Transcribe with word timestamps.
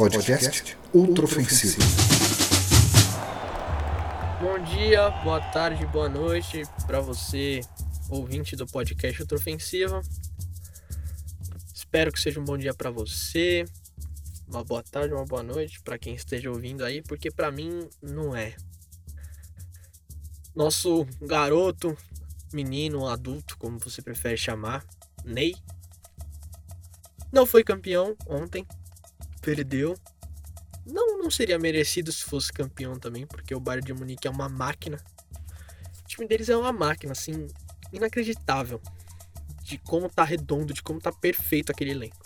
Podcast 0.00 0.78
Ultra 0.94 1.26
Ofensivo. 1.26 1.76
Bom 4.40 4.58
dia, 4.64 5.10
boa 5.22 5.42
tarde, 5.52 5.84
boa 5.84 6.08
noite 6.08 6.62
para 6.86 7.02
você, 7.02 7.60
ouvinte 8.08 8.56
do 8.56 8.66
podcast 8.66 9.20
Ultra 9.20 9.36
Ofensiva. 9.36 10.00
Espero 11.74 12.10
que 12.10 12.18
seja 12.18 12.40
um 12.40 12.44
bom 12.44 12.56
dia 12.56 12.72
para 12.72 12.90
você, 12.90 13.66
uma 14.48 14.64
boa 14.64 14.82
tarde, 14.82 15.12
uma 15.12 15.26
boa 15.26 15.42
noite 15.42 15.82
para 15.82 15.98
quem 15.98 16.14
esteja 16.14 16.50
ouvindo 16.50 16.82
aí, 16.82 17.02
porque 17.02 17.30
para 17.30 17.50
mim 17.50 17.86
não 18.00 18.34
é. 18.34 18.56
Nosso 20.56 21.06
garoto, 21.20 21.94
menino, 22.54 23.06
adulto, 23.06 23.58
como 23.58 23.78
você 23.78 24.00
prefere 24.00 24.38
chamar, 24.38 24.82
Ney, 25.26 25.54
não 27.30 27.44
foi 27.44 27.62
campeão 27.62 28.16
ontem, 28.26 28.66
perdeu. 29.40 29.96
Não, 30.86 31.18
não 31.18 31.30
seria 31.30 31.58
merecido 31.58 32.10
se 32.10 32.24
fosse 32.24 32.52
campeão 32.52 32.98
também, 32.98 33.26
porque 33.26 33.54
o 33.54 33.60
Bayern 33.60 33.86
de 33.86 33.92
Munique 33.92 34.26
é 34.26 34.30
uma 34.30 34.48
máquina. 34.48 34.98
O 36.04 36.08
time 36.08 36.26
deles 36.26 36.48
é 36.48 36.56
uma 36.56 36.72
máquina, 36.72 37.12
assim, 37.12 37.46
inacreditável. 37.92 38.80
De 39.62 39.78
como 39.78 40.08
tá 40.08 40.24
redondo, 40.24 40.72
de 40.72 40.82
como 40.82 41.00
tá 41.00 41.12
perfeito 41.12 41.70
aquele 41.70 41.92
elenco. 41.92 42.16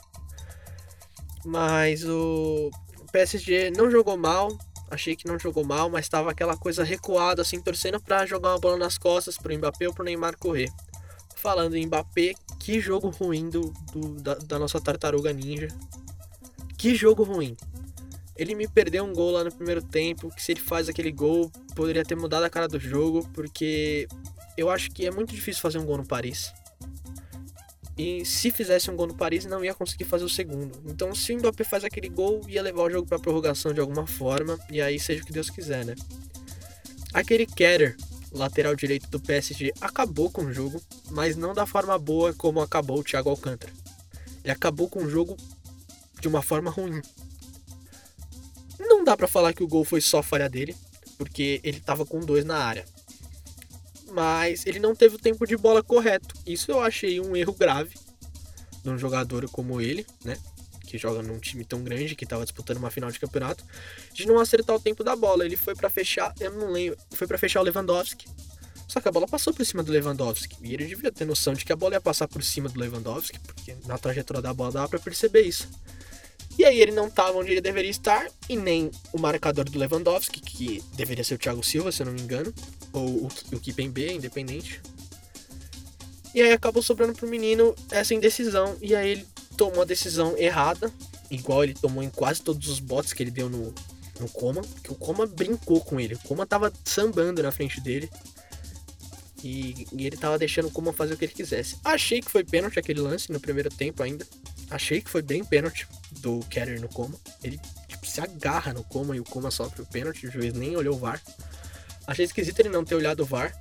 Mas 1.45 2.05
o 2.05 2.71
PSG 3.13 3.71
não 3.71 3.91
jogou 3.91 4.17
mal, 4.17 4.49
achei 4.91 5.15
que 5.15 5.27
não 5.27 5.39
jogou 5.39 5.65
mal, 5.65 5.91
mas 5.91 6.09
tava 6.09 6.31
aquela 6.31 6.57
coisa 6.57 6.83
recuada, 6.83 7.43
assim, 7.43 7.61
torcendo 7.61 8.01
para 8.01 8.25
jogar 8.25 8.51
uma 8.51 8.59
bola 8.59 8.79
nas 8.79 8.97
costas 8.97 9.37
pro 9.37 9.55
Mbappé 9.55 9.89
ou 9.89 9.95
pro 9.95 10.05
Neymar 10.05 10.39
correr. 10.39 10.71
Falando 11.37 11.77
em 11.77 11.87
Mbappé, 11.87 12.33
que 12.59 12.81
jogo 12.81 13.11
ruim 13.11 13.51
do, 13.51 13.75
do 13.93 14.15
da, 14.23 14.35
da 14.37 14.59
nossa 14.59 14.81
tartaruga 14.81 15.33
ninja. 15.33 15.69
Que 16.85 16.95
jogo 16.95 17.23
ruim. 17.23 17.57
Ele 18.37 18.55
me 18.55 18.69
perdeu 18.69 19.05
um 19.05 19.13
gol 19.15 19.31
lá 19.31 19.43
no 19.43 19.51
primeiro 19.51 19.81
tempo, 19.81 20.29
que 20.29 20.43
se 20.43 20.53
ele 20.53 20.61
faz 20.61 20.87
aquele 20.87 21.11
gol, 21.11 21.51
poderia 21.75 22.05
ter 22.05 22.15
mudado 22.15 22.43
a 22.45 22.51
cara 22.51 22.69
do 22.69 22.79
jogo, 22.79 23.27
porque 23.33 24.07
eu 24.55 24.69
acho 24.69 24.91
que 24.91 25.07
é 25.07 25.11
muito 25.11 25.35
difícil 25.35 25.63
fazer 25.63 25.79
um 25.79 25.87
gol 25.87 25.97
no 25.97 26.07
Paris. 26.07 26.53
E 27.97 28.23
se 28.27 28.51
fizesse 28.51 28.91
um 28.91 28.97
gol 28.97 29.07
no 29.07 29.15
Paris, 29.15 29.47
não 29.47 29.65
ia 29.65 29.73
conseguir 29.73 30.05
fazer 30.05 30.27
o 30.27 30.29
segundo. 30.29 30.79
Então, 30.85 31.15
se 31.15 31.33
o 31.33 31.39
Mbappé 31.39 31.65
faz 31.65 31.85
aquele 31.85 32.11
gol, 32.11 32.43
ia 32.47 32.61
levar 32.61 32.83
o 32.83 32.91
jogo 32.91 33.09
para 33.09 33.19
prorrogação 33.19 33.73
de 33.73 33.81
alguma 33.81 34.07
forma, 34.07 34.59
e 34.71 34.83
aí 34.83 35.01
seja 35.01 35.23
o 35.23 35.27
que 35.27 35.33
Deus 35.33 35.49
quiser, 35.49 35.87
né? 35.87 35.95
Aquele 37.15 37.47
Keller, 37.47 37.97
lateral 38.31 38.77
direito 38.77 39.09
do 39.09 39.19
PSG, 39.19 39.73
acabou 39.81 40.31
com 40.31 40.43
o 40.43 40.53
jogo, 40.53 40.83
mas 41.13 41.35
não 41.35 41.55
da 41.55 41.65
forma 41.65 41.99
boa 41.99 42.35
como 42.35 42.61
acabou 42.61 42.99
o 42.99 43.03
Thiago 43.03 43.31
Alcântara. 43.31 43.73
Ele 44.45 44.53
acabou 44.53 44.87
com 44.87 45.03
o 45.03 45.09
jogo 45.09 45.35
de 46.25 46.29
uma 46.29 46.41
forma 46.41 46.71
ruim. 46.71 47.03
Não 48.81 49.05
dá 49.05 49.15
para 49.15 49.29
falar 49.29 49.53
que 49.53 49.63
o 49.63 49.69
gol 49.69 49.85
foi 49.85 50.01
só 50.01 50.23
falha 50.23 50.49
dele, 50.49 50.75
porque 51.19 51.61
ele 51.63 51.81
tava 51.81 52.07
com 52.07 52.19
dois 52.19 52.47
na 52.47 52.57
área. 52.57 52.87
Mas 54.11 54.65
ele 54.65 54.79
não 54.79 54.95
teve 54.95 55.17
o 55.17 55.19
tempo 55.19 55.47
de 55.47 55.55
bola 55.55 55.83
correto. 55.83 56.35
Isso 56.47 56.71
eu 56.71 56.81
achei 56.81 57.21
um 57.21 57.37
erro 57.37 57.53
grave 57.53 57.95
de 58.83 58.89
um 58.89 58.97
jogador 58.97 59.47
como 59.51 59.83
ele, 59.83 60.07
né? 60.25 60.39
Que 60.87 60.97
joga 60.97 61.23
num 61.23 61.39
time 61.39 61.63
tão 61.63 61.85
grande, 61.85 62.17
que 62.17 62.25
tava 62.25 62.45
disputando 62.45 62.79
uma 62.79 62.91
final 62.91 63.11
de 63.11 63.21
campeonato, 63.21 63.63
de 64.15 64.27
não 64.27 64.41
acertar 64.41 64.75
o 64.75 64.81
tempo 64.81 65.05
da 65.05 65.15
bola. 65.15 65.45
Ele 65.45 65.59
foi 65.59 65.75
para 65.75 65.91
fechar, 65.91 66.35
eu 66.41 66.53
não 66.53 66.71
lembro, 66.71 66.99
foi 67.11 67.27
para 67.27 67.37
fechar 67.37 67.61
o 67.61 67.65
Lewandowski. 67.65 68.27
Só 68.89 69.01
que 69.01 69.09
a 69.09 69.13
bola 69.13 69.27
passou 69.27 69.53
por 69.53 69.67
cima 69.67 69.83
do 69.83 69.93
Lewandowski. 69.93 70.57
E 70.63 70.73
ele 70.73 70.87
devia 70.87 71.13
ter 71.13 71.27
noção 71.27 71.53
de 71.53 71.67
que 71.67 71.73
a 71.73 71.77
bola 71.77 71.95
ia 71.95 72.01
passar 72.01 72.29
por 72.29 72.43
cima 72.43 72.69
do 72.69 72.81
Lewandowski, 72.81 73.39
porque 73.41 73.77
na 73.87 73.99
trajetória 73.99 74.41
da 74.41 74.55
bola 74.55 74.73
dava 74.73 74.89
pra 74.89 74.99
perceber 74.99 75.43
isso. 75.43 75.69
E 76.57 76.65
aí 76.65 76.81
ele 76.81 76.93
não 76.93 77.09
estava 77.09 77.37
onde 77.37 77.51
ele 77.51 77.61
deveria 77.61 77.91
estar, 77.91 78.29
e 78.49 78.57
nem 78.57 78.91
o 79.13 79.19
marcador 79.19 79.65
do 79.65 79.79
Lewandowski, 79.79 80.41
que 80.41 80.83
deveria 80.95 81.25
ser 81.25 81.35
o 81.35 81.39
Thiago 81.39 81.65
Silva, 81.65 81.91
se 81.91 82.03
eu 82.03 82.07
não 82.07 82.13
me 82.13 82.21
engano, 82.21 82.55
ou 82.93 83.25
o, 83.25 83.29
o 83.53 83.61
Kipembe, 83.61 84.13
independente. 84.13 84.81
E 86.35 86.41
aí 86.43 86.53
acabou 86.53 86.83
sobrando 86.83 87.13
pro 87.13 87.29
menino 87.29 87.75
essa 87.91 88.15
indecisão, 88.15 88.77
e 88.81 88.95
aí 88.95 89.11
ele 89.11 89.27
tomou 89.57 89.83
a 89.83 89.85
decisão 89.85 90.37
errada, 90.37 90.93
igual 91.31 91.65
ele 91.65 91.75
tomou 91.75 92.03
em 92.03 92.11
quase 92.11 92.41
todos 92.41 92.69
os 92.69 92.79
botes 92.79 93.13
que 93.13 93.23
ele 93.23 93.31
deu 93.31 93.49
no, 93.49 93.75
no 94.21 94.29
Coma, 94.29 94.63
que 94.83 94.93
o 94.93 94.95
Coma 94.95 95.27
brincou 95.27 95.81
com 95.81 95.99
ele, 95.99 96.15
o 96.15 96.19
Coma 96.21 96.47
tava 96.47 96.73
sambando 96.85 97.43
na 97.43 97.51
frente 97.51 97.81
dele, 97.81 98.09
e, 99.43 99.87
e 99.93 100.07
ele 100.07 100.17
tava 100.17 100.39
deixando 100.39 100.69
o 100.69 100.71
Coma 100.71 100.93
fazer 100.93 101.15
o 101.15 101.17
que 101.17 101.25
ele 101.25 101.33
quisesse. 101.33 101.77
Achei 101.85 102.21
que 102.21 102.31
foi 102.31 102.43
pênalti 102.43 102.79
aquele 102.79 103.01
lance 103.01 103.31
no 103.31 103.39
primeiro 103.39 103.69
tempo 103.71 104.03
ainda, 104.03 104.27
achei 104.75 105.01
que 105.01 105.09
foi 105.09 105.23
bem 105.23 105.45
pênalti 105.45 105.87
do 106.21 106.41
Keller 106.51 106.81
no 106.81 106.89
Coma. 106.89 107.15
Ele 107.43 107.61
tipo, 107.87 108.07
se 108.07 108.21
agarra 108.21 108.73
no 108.73 108.83
Coma 108.83 109.17
e 109.17 109.21
o 109.21 109.25
Coma 109.25 109.51
sofre 109.51 109.83
o 109.83 109.87
pênalti. 109.87 110.27
O 110.27 110.31
juiz 110.31 110.53
nem 110.53 110.77
olhou 110.77 110.97
o 110.97 110.99
VAR. 110.99 111.21
Achei 112.07 112.25
esquisito 112.25 112.59
ele 112.59 112.69
não 112.69 112.85
ter 112.85 112.97
olhado 112.97 113.21
o 113.21 113.25
VAR. 113.25 113.57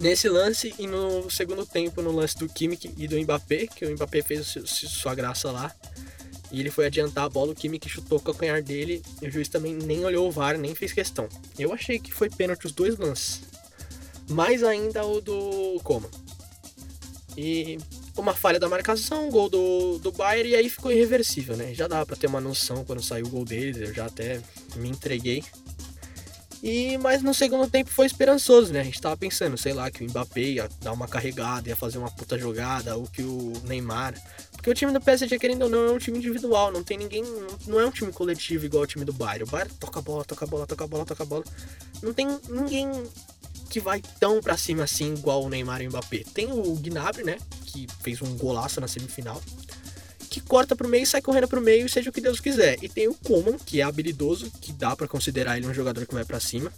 Nesse 0.00 0.28
lance 0.28 0.74
e 0.78 0.86
no 0.86 1.30
segundo 1.30 1.64
tempo, 1.64 2.02
no 2.02 2.10
lance 2.10 2.36
do 2.36 2.48
Kimmich 2.48 2.92
e 2.98 3.06
do 3.06 3.18
Mbappé, 3.18 3.68
que 3.68 3.86
o 3.86 3.90
Mbappé 3.92 4.20
fez 4.20 4.56
sua 4.64 5.14
graça 5.14 5.50
lá. 5.50 5.72
E 6.50 6.60
ele 6.60 6.70
foi 6.70 6.86
adiantar 6.86 7.24
a 7.24 7.28
bola, 7.28 7.52
o 7.52 7.54
Kimmich 7.54 7.88
chutou 7.88 8.18
o 8.18 8.20
calcanhar 8.20 8.62
dele. 8.62 9.02
E 9.22 9.28
o 9.28 9.30
juiz 9.30 9.48
também 9.48 9.74
nem 9.74 10.04
olhou 10.04 10.28
o 10.28 10.32
VAR, 10.32 10.58
nem 10.58 10.74
fez 10.74 10.92
questão. 10.92 11.28
Eu 11.56 11.72
achei 11.72 12.00
que 12.00 12.12
foi 12.12 12.28
pênalti 12.28 12.66
os 12.66 12.72
dois 12.72 12.98
lances. 12.98 13.42
Mais 14.28 14.64
ainda 14.64 15.04
o 15.06 15.20
do 15.20 15.80
Coma. 15.84 16.10
E 17.36 17.78
uma 18.16 18.34
falha 18.34 18.58
da 18.58 18.68
marcação, 18.68 19.30
gol 19.30 19.48
do, 19.48 19.98
do 19.98 20.12
Bayern, 20.12 20.50
e 20.50 20.56
aí 20.56 20.68
ficou 20.68 20.90
irreversível, 20.90 21.56
né? 21.56 21.74
Já 21.74 21.86
dava 21.86 22.06
para 22.06 22.16
ter 22.16 22.26
uma 22.26 22.40
noção 22.40 22.84
quando 22.84 23.02
saiu 23.02 23.26
o 23.26 23.28
gol 23.28 23.44
deles, 23.44 23.76
eu 23.76 23.94
já 23.94 24.06
até 24.06 24.40
me 24.76 24.88
entreguei. 24.88 25.44
E 26.62 26.96
mas 26.98 27.22
no 27.22 27.34
segundo 27.34 27.70
tempo 27.70 27.90
foi 27.90 28.06
esperançoso, 28.06 28.72
né? 28.72 28.80
A 28.80 28.84
gente 28.84 29.00
tava 29.00 29.16
pensando, 29.16 29.56
sei 29.56 29.72
lá, 29.72 29.90
que 29.90 30.02
o 30.02 30.08
Mbappé 30.08 30.40
ia 30.40 30.68
dar 30.80 30.92
uma 30.92 31.06
carregada, 31.06 31.68
ia 31.68 31.76
fazer 31.76 31.98
uma 31.98 32.10
puta 32.10 32.38
jogada, 32.38 32.96
ou 32.96 33.06
que 33.06 33.22
o 33.22 33.52
Neymar. 33.64 34.14
Porque 34.52 34.70
o 34.70 34.74
time 34.74 34.92
do 34.92 35.00
PSG, 35.00 35.38
querendo 35.38 35.62
ou 35.62 35.68
não, 35.68 35.86
é 35.86 35.92
um 35.92 35.98
time 35.98 36.18
individual, 36.18 36.72
não 36.72 36.82
tem 36.82 36.98
ninguém. 36.98 37.22
Não 37.66 37.78
é 37.78 37.86
um 37.86 37.90
time 37.90 38.10
coletivo 38.10 38.64
igual 38.64 38.82
o 38.82 38.86
time 38.86 39.04
do 39.04 39.12
Bayern. 39.12 39.44
O 39.44 39.46
Bayern 39.46 39.72
toca 39.78 40.00
a 40.00 40.02
bola, 40.02 40.24
toca 40.24 40.44
a 40.44 40.48
bola, 40.48 40.66
toca 40.66 40.84
a 40.84 40.86
bola, 40.88 41.04
toca 41.04 41.22
a 41.22 41.26
bola. 41.26 41.44
Não 42.02 42.12
tem 42.12 42.26
ninguém 42.48 42.90
que 43.68 43.80
vai 43.80 44.00
tão 44.20 44.40
para 44.40 44.56
cima 44.56 44.84
assim 44.84 45.14
igual 45.14 45.42
o 45.42 45.48
Neymar 45.48 45.82
e 45.82 45.86
o 45.86 45.90
Mbappé. 45.90 46.24
Tem 46.32 46.50
o 46.50 46.74
Gnabry, 46.76 47.24
né, 47.24 47.38
que 47.66 47.86
fez 48.02 48.22
um 48.22 48.36
golaço 48.36 48.80
na 48.80 48.88
semifinal, 48.88 49.42
que 50.30 50.40
corta 50.40 50.76
pro 50.76 50.88
meio, 50.88 51.06
sai 51.06 51.22
correndo 51.22 51.48
pro 51.48 51.60
meio, 51.60 51.88
seja 51.88 52.10
o 52.10 52.12
que 52.12 52.20
Deus 52.20 52.40
quiser. 52.40 52.82
E 52.82 52.88
tem 52.88 53.08
o 53.08 53.14
Coman, 53.14 53.56
que 53.58 53.80
é 53.80 53.84
habilidoso, 53.84 54.50
que 54.60 54.72
dá 54.72 54.94
para 54.94 55.08
considerar 55.08 55.56
ele 55.56 55.66
um 55.66 55.74
jogador 55.74 56.06
que 56.06 56.14
vai 56.14 56.24
para 56.24 56.40
cima, 56.40 56.72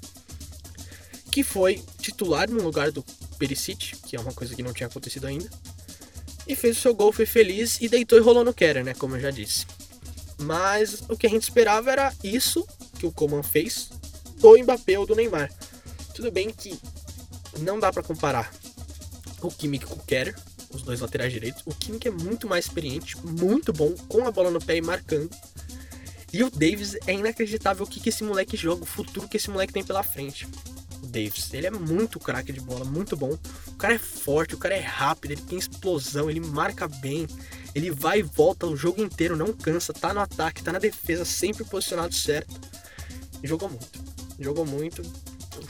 que 1.31 1.43
foi 1.43 1.83
titular 2.01 2.49
no 2.49 2.63
lugar 2.63 2.91
do 2.91 3.05
Perisic, 3.39 3.97
que 4.07 4.17
é 4.17 4.21
uma 4.21 4.33
coisa 4.33 4.55
que 4.55 4.63
não 4.63 4.73
tinha 4.73 4.87
acontecido 4.87 5.27
ainda. 5.27 5.49
E 6.47 6.57
fez 6.57 6.79
o 6.79 6.81
seu 6.81 6.95
gol, 6.95 7.13
foi 7.13 7.27
feliz 7.27 7.79
e 7.81 7.89
deitou 7.89 8.19
e 8.19 8.23
rolou 8.23 8.45
no 8.45 8.55
Kerer, 8.55 8.85
né, 8.85 8.95
como 8.95 9.17
eu 9.17 9.21
já 9.21 9.31
disse. 9.31 9.67
Mas 10.39 11.03
o 11.09 11.17
que 11.17 11.27
a 11.27 11.31
gente 11.31 11.43
esperava 11.43 11.91
era 11.91 12.15
isso 12.23 12.67
que 12.99 13.07
o 13.07 13.13
Coman 13.13 13.43
fez 13.43 13.91
do 14.37 14.57
Mbappé 14.57 14.99
ou 14.99 15.07
do 15.07 15.15
Neymar. 15.15 15.51
Tudo 16.19 16.33
bem 16.33 16.51
que 16.51 16.77
não 17.61 17.79
dá 17.79 17.93
para 17.93 18.03
comparar 18.03 18.53
o 19.41 19.53
Kimmich 19.53 19.87
com 19.87 19.95
o 19.95 20.03
Keller, 20.03 20.35
os 20.75 20.83
dois 20.83 20.99
laterais 20.99 21.33
direitos. 21.33 21.63
O 21.65 21.73
Kimmich 21.73 22.09
é 22.09 22.11
muito 22.11 22.49
mais 22.49 22.65
experiente, 22.65 23.17
muito 23.25 23.73
bom, 23.73 23.95
com 24.09 24.27
a 24.27 24.33
bola 24.33 24.51
no 24.51 24.61
pé 24.61 24.79
e 24.79 24.83
marcando. 24.83 25.31
E 26.33 26.43
o 26.43 26.51
Davis 26.51 26.97
é 27.07 27.13
inacreditável 27.13 27.87
o 27.87 27.89
que, 27.89 28.01
que 28.01 28.09
esse 28.09 28.25
moleque 28.25 28.57
joga, 28.57 28.83
o 28.83 28.85
futuro 28.85 29.29
que 29.29 29.37
esse 29.37 29.49
moleque 29.49 29.73
tem 29.73 29.85
pela 29.85 30.03
frente. 30.03 30.49
O 31.01 31.07
Davis, 31.07 31.55
ele 31.55 31.69
é 31.69 31.71
muito 31.71 32.19
craque 32.19 32.53
de 32.53 32.61
bola, 32.61 32.85
muito 32.85 33.17
bom. 33.17 33.39
O 33.69 33.75
cara 33.75 33.95
é 33.95 33.99
forte, 33.99 34.57
o 34.57 34.59
cara 34.59 34.75
é 34.75 34.81
rápido, 34.81 35.31
ele 35.31 35.43
tem 35.43 35.57
explosão, 35.57 36.29
ele 36.29 36.41
marca 36.41 36.89
bem. 36.89 37.29
Ele 37.77 37.93
vai 37.93 38.19
e 38.19 38.23
volta 38.25 38.67
o 38.67 38.77
jogo 38.77 39.01
inteiro, 39.01 39.37
não 39.37 39.53
cansa, 39.53 39.93
tá 39.93 40.13
no 40.13 40.19
ataque, 40.19 40.65
tá 40.65 40.73
na 40.73 40.81
defesa, 40.81 41.25
sempre 41.25 41.63
posicionado 41.63 42.13
certo. 42.13 42.61
Jogou 43.41 43.69
muito. 43.69 44.01
Jogou 44.41 44.67
muito 44.67 45.03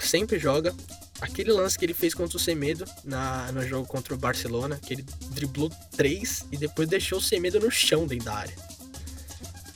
sempre 0.00 0.38
joga. 0.38 0.75
Aquele 1.20 1.52
lance 1.52 1.76
que 1.76 1.85
ele 1.85 1.94
fez 1.94 2.14
contra 2.14 2.37
o 2.37 2.40
Semedo 2.40 2.85
na, 3.05 3.50
no 3.50 3.67
jogo 3.67 3.88
contra 3.88 4.14
o 4.14 4.17
Barcelona, 4.17 4.79
que 4.81 4.94
ele 4.94 5.05
driblou 5.31 5.69
três 5.96 6.44
e 6.52 6.56
depois 6.56 6.88
deixou 6.88 7.19
o 7.19 7.23
Semedo 7.23 7.58
no 7.58 7.70
chão 7.70 8.06
dentro 8.06 8.26
da 8.26 8.35
área. 8.35 8.55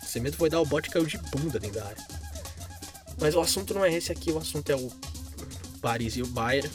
O 0.02 0.06
Semedo 0.06 0.36
foi 0.36 0.48
dar 0.48 0.60
o 0.60 0.66
bote 0.66 0.88
e 0.88 0.92
caiu 0.92 1.04
de 1.04 1.18
bunda 1.18 1.58
dentro 1.58 1.80
da 1.80 1.86
área. 1.86 2.06
Mas 3.20 3.34
o 3.34 3.40
assunto 3.40 3.74
não 3.74 3.84
é 3.84 3.92
esse 3.92 4.12
aqui, 4.12 4.30
o 4.30 4.38
assunto 4.38 4.70
é 4.70 4.76
o 4.76 4.90
Paris 5.80 6.16
e 6.16 6.22
o 6.22 6.26
Bayern. 6.26 6.70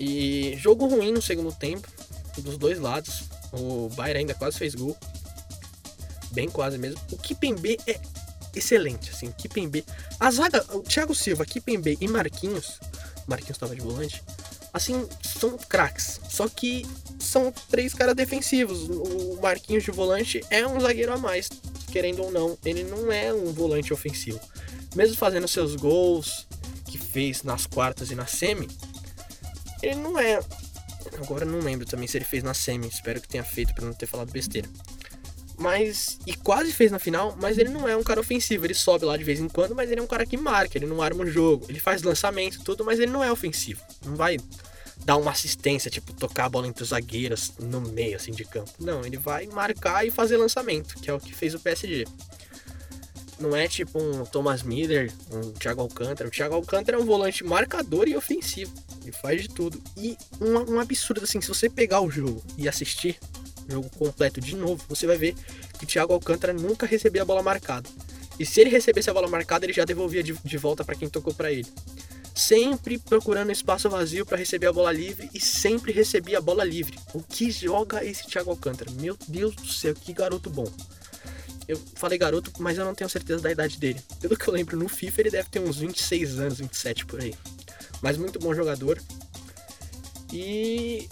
E 0.00 0.54
jogo 0.56 0.86
ruim 0.86 1.12
no 1.12 1.20
segundo 1.20 1.52
tempo, 1.52 1.88
dos 2.38 2.56
dois 2.56 2.78
lados. 2.78 3.24
O 3.52 3.88
Bayern 3.90 4.20
ainda 4.20 4.34
quase 4.34 4.58
fez 4.58 4.74
gol. 4.74 4.96
Bem 6.32 6.48
quase 6.48 6.78
mesmo. 6.78 7.00
O 7.10 7.16
Kipembe 7.16 7.78
é 7.86 8.00
excelente, 8.54 9.10
assim, 9.10 9.30
Kipembe. 9.32 9.84
A 10.20 10.30
zaga, 10.30 10.64
o 10.74 10.80
Thiago 10.80 11.14
Silva, 11.14 11.46
Kipembe 11.46 11.96
e 12.00 12.08
Marquinhos, 12.08 12.80
Marquinhos 13.26 13.56
estava 13.56 13.74
de 13.74 13.80
volante, 13.80 14.22
assim, 14.72 15.06
são 15.22 15.56
craques. 15.56 16.20
Só 16.28 16.48
que 16.48 16.86
são 17.18 17.52
três 17.70 17.94
caras 17.94 18.14
defensivos. 18.14 18.88
O 18.88 19.38
Marquinhos 19.40 19.84
de 19.84 19.90
volante 19.90 20.44
é 20.50 20.66
um 20.66 20.80
zagueiro 20.80 21.12
a 21.12 21.18
mais. 21.18 21.48
querendo 21.90 22.22
ou 22.22 22.30
não, 22.30 22.58
ele 22.64 22.84
não 22.84 23.10
é 23.10 23.32
um 23.32 23.52
volante 23.52 23.92
ofensivo. 23.92 24.40
Mesmo 24.94 25.16
fazendo 25.16 25.46
seus 25.46 25.76
gols 25.76 26.46
que 26.86 26.98
fez 26.98 27.42
nas 27.42 27.66
quartas 27.66 28.10
e 28.10 28.14
na 28.14 28.26
semi, 28.26 28.68
ele 29.82 29.96
não 29.96 30.18
é. 30.18 30.40
Agora 31.22 31.44
não 31.44 31.60
lembro 31.60 31.86
também 31.86 32.06
se 32.06 32.16
ele 32.18 32.24
fez 32.24 32.42
na 32.42 32.54
semi, 32.54 32.88
espero 32.88 33.20
que 33.20 33.28
tenha 33.28 33.44
feito 33.44 33.74
para 33.74 33.84
não 33.84 33.92
ter 33.92 34.06
falado 34.06 34.30
besteira. 34.30 34.68
Mas. 35.58 36.18
E 36.26 36.34
quase 36.34 36.72
fez 36.72 36.90
na 36.92 36.98
final, 36.98 37.36
mas 37.40 37.58
ele 37.58 37.68
não 37.68 37.88
é 37.88 37.96
um 37.96 38.02
cara 38.02 38.20
ofensivo. 38.20 38.64
Ele 38.64 38.74
sobe 38.74 39.04
lá 39.04 39.16
de 39.16 39.24
vez 39.24 39.40
em 39.40 39.48
quando, 39.48 39.74
mas 39.74 39.90
ele 39.90 40.00
é 40.00 40.02
um 40.02 40.06
cara 40.06 40.24
que 40.24 40.36
marca, 40.36 40.78
ele 40.78 40.86
não 40.86 41.02
arma 41.02 41.24
o 41.24 41.30
jogo. 41.30 41.66
Ele 41.68 41.80
faz 41.80 42.02
lançamento 42.02 42.62
tudo, 42.62 42.84
mas 42.84 42.98
ele 42.98 43.10
não 43.10 43.24
é 43.24 43.30
ofensivo. 43.32 43.82
Não 44.04 44.14
vai 44.14 44.38
dar 45.04 45.16
uma 45.16 45.30
assistência, 45.30 45.90
tipo, 45.90 46.12
tocar 46.12 46.44
a 46.44 46.48
bola 46.48 46.66
entre 46.66 46.82
os 46.82 46.90
zagueiros 46.90 47.52
no 47.58 47.80
meio, 47.80 48.16
assim, 48.16 48.32
de 48.32 48.44
campo. 48.44 48.70
Não, 48.78 49.04
ele 49.04 49.16
vai 49.16 49.46
marcar 49.46 50.06
e 50.06 50.10
fazer 50.10 50.36
lançamento, 50.36 50.96
que 50.96 51.10
é 51.10 51.14
o 51.14 51.20
que 51.20 51.34
fez 51.34 51.54
o 51.54 51.60
PSG. 51.60 52.06
Não 53.40 53.54
é 53.54 53.68
tipo 53.68 54.00
um 54.02 54.24
Thomas 54.24 54.62
Miller, 54.62 55.12
um 55.30 55.52
Thiago 55.52 55.80
Alcântara. 55.80 56.28
O 56.28 56.32
Thiago 56.32 56.56
Alcântara 56.56 56.98
é 56.98 57.00
um 57.00 57.04
volante 57.04 57.44
marcador 57.44 58.08
e 58.08 58.16
ofensivo. 58.16 58.72
Ele 59.02 59.12
faz 59.12 59.42
de 59.42 59.48
tudo. 59.48 59.80
E 59.96 60.16
um, 60.40 60.74
um 60.74 60.80
absurdo, 60.80 61.22
assim, 61.22 61.40
se 61.40 61.48
você 61.48 61.70
pegar 61.70 62.00
o 62.00 62.10
jogo 62.10 62.42
e 62.56 62.68
assistir, 62.68 63.16
jogo 63.68 63.90
completo 63.90 64.40
de 64.40 64.56
novo, 64.56 64.82
você 64.88 65.06
vai 65.06 65.16
ver 65.16 65.34
que 65.78 65.84
o 65.84 65.86
Thiago 65.86 66.12
Alcântara 66.12 66.52
nunca 66.52 66.86
recebia 66.86 67.22
a 67.22 67.24
bola 67.24 67.42
marcada. 67.42 67.88
E 68.38 68.46
se 68.46 68.60
ele 68.60 68.70
recebesse 68.70 69.10
a 69.10 69.14
bola 69.14 69.28
marcada, 69.28 69.66
ele 69.66 69.72
já 69.72 69.84
devolvia 69.84 70.22
de, 70.22 70.32
de 70.32 70.56
volta 70.56 70.84
para 70.84 70.94
quem 70.94 71.08
tocou 71.08 71.34
para 71.34 71.50
ele. 71.50 71.66
Sempre 72.34 72.98
procurando 72.98 73.50
espaço 73.50 73.90
vazio 73.90 74.24
para 74.24 74.38
receber 74.38 74.68
a 74.68 74.72
bola 74.72 74.92
livre 74.92 75.28
e 75.34 75.40
sempre 75.40 75.90
recebia 75.90 76.38
a 76.38 76.40
bola 76.40 76.62
livre. 76.62 76.96
O 77.12 77.20
que 77.20 77.50
joga 77.50 78.04
esse 78.04 78.26
Thiago 78.26 78.50
Alcântara? 78.50 78.90
Meu 78.92 79.16
Deus 79.26 79.56
do 79.56 79.66
céu, 79.66 79.92
que 79.92 80.12
garoto 80.12 80.48
bom. 80.48 80.70
Eu 81.66 81.78
falei 81.96 82.16
garoto, 82.16 82.52
mas 82.60 82.78
eu 82.78 82.84
não 82.84 82.94
tenho 82.94 83.10
certeza 83.10 83.42
da 83.42 83.50
idade 83.50 83.76
dele. 83.78 84.00
Pelo 84.20 84.36
que 84.36 84.48
eu 84.48 84.54
lembro, 84.54 84.76
no 84.76 84.88
FIFA 84.88 85.20
ele 85.20 85.30
deve 85.30 85.48
ter 85.50 85.58
uns 85.58 85.78
26 85.78 86.38
anos, 86.38 86.58
27 86.58 87.04
por 87.06 87.20
aí. 87.20 87.34
Mas 88.00 88.16
muito 88.16 88.38
bom 88.38 88.54
jogador. 88.54 88.98
E 90.32 91.08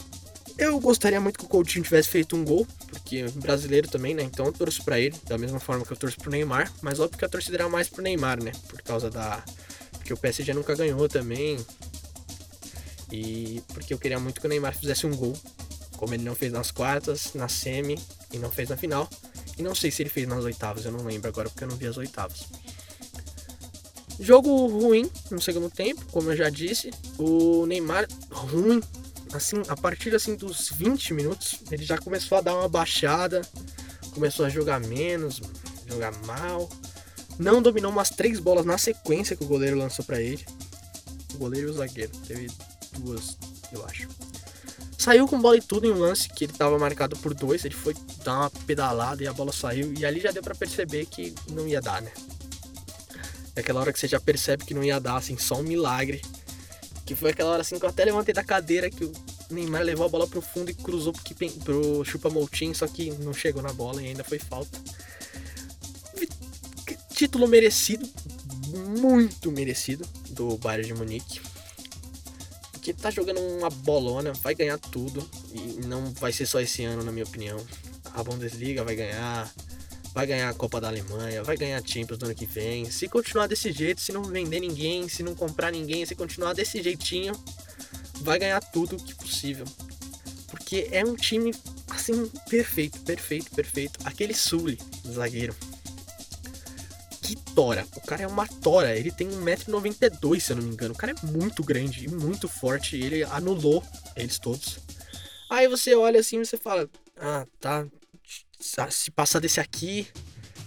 eu 0.59 0.81
gostaria 0.81 1.21
muito 1.21 1.39
que 1.39 1.45
o 1.45 1.49
Coutinho 1.49 1.85
tivesse 1.85 2.09
feito 2.09 2.35
um 2.35 2.45
gol, 2.45 2.67
porque 2.89 3.25
brasileiro 3.35 3.89
também, 3.89 4.15
né? 4.15 4.23
Então 4.23 4.47
eu 4.47 4.53
torço 4.53 4.83
pra 4.85 4.99
ele, 4.99 5.15
da 5.27 5.37
mesma 5.37 5.61
forma 5.61 5.85
que 5.85 5.93
eu 5.93 5.97
torço 5.97 6.17
pro 6.17 6.31
Neymar. 6.31 6.73
Mas 6.81 6.99
óbvio 6.99 7.19
que 7.19 7.25
a 7.25 7.29
torcida 7.29 7.57
era 7.57 7.69
mais 7.69 7.89
pro 7.89 8.03
Neymar, 8.03 8.43
né? 8.43 8.53
Por 8.69 8.81
causa 8.83 9.11
da. 9.11 9.45
Porque 9.93 10.13
o 10.13 10.17
PSG 10.17 10.55
nunca 10.55 10.75
ganhou 10.75 11.09
também. 11.09 11.59
E 13.13 13.63
porque 13.69 13.93
eu 13.93 13.99
queria 13.99 14.19
muito 14.19 14.41
que 14.41 14.47
o 14.47 14.49
Neymar 14.49 14.77
fizesse 14.77 15.07
um 15.07 15.15
gol. 15.15 15.37
Como 15.97 16.15
ele 16.15 16.25
não 16.25 16.35
fez 16.35 16.53
nas 16.53 16.71
quartas, 16.71 17.33
na 17.35 17.49
semi 17.49 17.99
e 18.33 18.39
não 18.39 18.51
fez 18.51 18.69
na 18.69 18.77
final. 18.77 19.09
E 19.59 19.63
não 19.63 19.75
sei 19.75 19.91
se 19.91 20.03
ele 20.03 20.11
fez 20.11 20.27
nas 20.27 20.45
oitavas, 20.45 20.85
eu 20.85 20.93
não 20.93 21.05
lembro 21.05 21.29
agora 21.29 21.49
porque 21.49 21.65
eu 21.65 21.69
não 21.69 21.77
vi 21.77 21.87
as 21.87 21.97
oitavas. 21.97 22.45
Jogo 24.19 24.67
ruim 24.67 25.11
no 25.31 25.41
segundo 25.41 25.71
tempo, 25.71 26.05
como 26.11 26.31
eu 26.31 26.37
já 26.37 26.49
disse. 26.49 26.91
O 27.19 27.67
Neymar 27.67 28.07
ruim 28.31 28.83
assim, 29.37 29.63
a 29.69 29.77
partir 29.77 30.15
assim 30.15 30.35
dos 30.35 30.71
20 30.71 31.15
minutos, 31.15 31.61
ele 31.71 31.85
já 31.85 31.99
começou 31.99 32.39
a 32.39 32.41
dar 32.41 32.55
uma 32.55 32.69
baixada, 32.69 33.43
começou 34.13 34.47
a 34.47 34.49
jogar 34.49 34.81
menos, 34.81 35.41
jogar 35.87 36.13
mal. 36.25 36.69
Não 37.39 37.61
dominou 37.61 37.93
umas 37.93 38.11
três 38.11 38.41
bolas 38.41 38.65
na 38.65 38.79
sequência 38.79 39.37
que 39.37 39.45
o 39.45 39.47
goleiro 39.47 39.77
lançou 39.77 40.05
para 40.05 40.21
ele. 40.21 40.45
O 41.35 41.39
goleiro 41.39 41.69
e 41.69 41.71
o 41.71 41.75
zagueiro. 41.75 42.11
Teve 42.27 42.51
duas, 42.99 43.37
eu 43.71 43.85
acho. 43.85 44.09
Saiu 44.99 45.29
com 45.29 45.41
bola 45.41 45.59
e 45.59 45.63
tudo 45.63 45.87
em 45.87 45.93
um 45.93 45.99
lance 45.99 46.29
que 46.31 46.45
ele 46.45 46.53
tava 46.55 46.79
marcado 46.79 47.17
por 47.19 47.35
dois. 47.35 47.65
Ele 47.65 47.75
foi 47.75 47.95
dar 48.25 48.41
uma 48.41 48.51
pedalada 48.51 49.23
e 49.23 49.29
a 49.29 49.33
bola 49.33 49.53
saiu. 49.53 49.93
E 49.93 50.05
ali 50.05 50.21
já 50.21 50.33
deu 50.33 50.43
para 50.43 50.55
perceber 50.55 51.07
que 51.07 51.35
não 51.51 51.69
ia 51.69 51.81
dar, 51.81 52.01
né? 52.01 52.11
É 53.55 53.61
aquela 53.61 53.81
hora 53.81 53.93
que 53.93 54.01
você 54.01 54.09
já 54.09 54.19
percebe 54.19 54.65
que 54.65 54.75
não 54.75 54.83
ia 54.83 54.99
dar, 54.99 55.17
assim, 55.17 55.37
só 55.37 55.61
um 55.61 55.63
milagre 55.63 56.23
que 57.07 57.15
foi 57.15 57.31
aquela 57.31 57.51
hora 57.51 57.63
assim 57.63 57.79
que 57.79 57.85
eu 57.85 57.89
até 57.89 58.05
levantei 58.05 58.35
da 58.35 58.43
cadeira 58.43 58.91
que 58.91 59.05
o 59.05 59.13
Neymar 59.51 59.83
levou 59.83 60.07
a 60.07 60.09
bola 60.09 60.27
pro 60.27 60.41
fundo 60.41 60.71
e 60.71 60.75
cruzou 60.75 61.13
pro, 61.13 61.51
pro 61.65 62.05
Chupa 62.05 62.29
Moutinho, 62.29 62.75
só 62.75 62.87
que 62.87 63.11
não 63.11 63.33
chegou 63.33 63.63
na 63.63 63.73
bola 63.73 64.03
e 64.03 64.09
ainda 64.09 64.25
foi 64.25 64.39
falta. 64.39 64.79
Título 67.15 67.49
merecido, 67.49 68.07
muito 69.01 69.51
merecido, 69.51 70.07
do 70.31 70.57
Bayern 70.59 70.87
de 70.87 70.95
Munique. 70.95 71.41
Porque 72.73 72.93
tá 72.93 73.11
jogando 73.11 73.41
uma 73.41 73.71
bolona, 73.71 74.33
vai 74.35 74.55
ganhar 74.55 74.79
tudo. 74.79 75.29
E 75.53 75.87
não 75.87 76.13
vai 76.13 76.33
ser 76.33 76.47
só 76.47 76.61
esse 76.61 76.85
ano, 76.85 77.03
na 77.03 77.11
minha 77.11 77.25
opinião. 77.25 77.59
A 78.13 78.23
Bundesliga 78.23 78.85
vai 78.85 78.95
ganhar, 78.95 79.53
vai 80.15 80.27
ganhar 80.27 80.51
a 80.51 80.55
Copa 80.55 80.81
da 80.81 80.89
Alemanha, 80.89 81.43
vai 81.43 81.57
ganhar 81.57 81.79
a 81.79 81.87
Champions 81.87 82.23
ano 82.23 82.35
que 82.35 82.47
vem. 82.47 82.91
Se 82.91 83.09
continuar 83.09 83.47
desse 83.47 83.73
jeito, 83.73 84.01
se 84.01 84.13
não 84.13 84.23
vender 84.23 84.61
ninguém, 84.61 85.09
se 85.09 85.23
não 85.23 85.35
comprar 85.35 85.73
ninguém, 85.73 86.05
se 86.05 86.15
continuar 86.15 86.53
desse 86.53 86.83
jeitinho, 86.83 87.33
vai 88.21 88.39
ganhar 88.39 88.61
tudo 88.61 88.97
que 88.97 89.15
possível. 89.15 89.67
Porque 90.49 90.89
é 90.91 91.05
um 91.05 91.15
time 91.15 91.55
assim 91.91 92.29
perfeito, 92.49 93.01
perfeito, 93.01 93.51
perfeito. 93.51 93.99
Aquele 94.05 94.35
Sully, 94.35 94.79
zagueiro. 95.07 95.55
Que 97.23 97.35
tora. 97.55 97.87
O 97.97 98.01
cara 98.01 98.23
é 98.23 98.27
uma 98.27 98.47
tora. 98.47 98.97
Ele 98.97 99.11
tem 99.11 99.29
1,92m, 99.29 100.41
se 100.41 100.53
eu 100.53 100.57
não 100.57 100.63
me 100.63 100.73
engano. 100.73 100.95
O 100.95 100.97
cara 100.97 101.13
é 101.13 101.27
muito 101.27 101.65
grande 101.65 102.05
e 102.05 102.09
muito 102.09 102.49
forte. 102.49 102.97
Ele 102.97 103.25
anulou 103.25 103.83
eles 104.15 104.39
todos. 104.39 104.79
Aí 105.51 105.67
você 105.69 105.95
olha 105.95 106.21
assim 106.21 106.41
e 106.41 106.47
você 106.47 106.57
fala: 106.57 106.89
Ah, 107.17 107.47
tá, 107.61 107.87
se 108.91 109.11
passar 109.11 109.41
desse 109.41 109.61
aqui, 109.61 110.09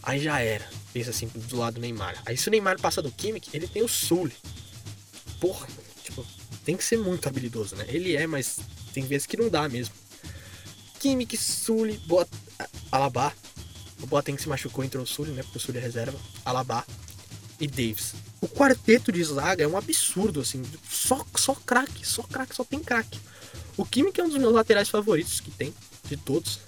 aí 0.03 0.19
já 0.19 0.39
era. 0.39 0.67
Pensa 0.93 1.09
assim, 1.11 1.27
do 1.27 1.57
lado 1.57 1.75
do 1.75 1.81
Neymar. 1.81 2.21
Aí 2.25 2.37
se 2.37 2.47
o 2.47 2.51
Neymar 2.51 2.79
passa 2.79 3.01
do 3.01 3.11
Kimmich, 3.11 3.49
ele 3.53 3.67
tem 3.67 3.81
o 3.81 3.87
Sully. 3.87 4.35
Porra, 5.39 5.67
tipo, 6.03 6.25
tem 6.69 6.77
que 6.77 6.83
ser 6.83 6.99
muito 6.99 7.27
habilidoso, 7.27 7.75
né? 7.75 7.83
Ele 7.87 8.15
é, 8.15 8.27
mas 8.27 8.59
tem 8.93 9.03
vezes 9.03 9.25
que 9.25 9.35
não 9.35 9.49
dá 9.49 9.67
mesmo. 9.67 9.95
Kimmich, 10.99 11.35
Sully, 11.35 11.97
Boat... 12.05 12.29
Alaba. 12.91 13.33
O 14.03 14.05
Boateng 14.05 14.39
se 14.39 14.47
machucou, 14.47 14.83
entrou 14.83 15.03
o 15.03 15.07
Sully, 15.07 15.31
né? 15.31 15.41
Porque 15.41 15.57
o 15.57 15.59
Sully 15.59 15.79
é 15.79 15.81
reserva. 15.81 16.19
Alaba 16.45 16.85
e 17.59 17.65
Davis. 17.65 18.13
O 18.39 18.47
quarteto 18.47 19.11
de 19.11 19.23
zaga 19.23 19.63
é 19.63 19.67
um 19.67 19.75
absurdo, 19.75 20.41
assim. 20.41 20.61
Só, 20.87 21.25
só 21.35 21.55
craque, 21.55 22.07
só 22.07 22.21
craque, 22.21 22.55
só 22.55 22.63
tem 22.63 22.79
craque. 22.81 23.19
O 23.75 23.83
Kimmich 23.83 24.21
é 24.21 24.23
um 24.23 24.29
dos 24.29 24.37
meus 24.37 24.53
laterais 24.53 24.89
favoritos 24.89 25.39
que 25.39 25.49
tem, 25.49 25.73
de 26.07 26.17
todos. 26.17 26.59